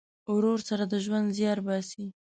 [0.33, 2.03] ورور سره د ژوند زیار باسې.